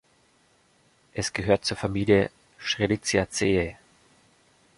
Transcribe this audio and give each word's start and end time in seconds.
Es 1.13 1.31
gehört 1.31 1.63
zur 1.63 1.77
Familie 1.77 2.31
Strelitziaceae. 2.57 3.75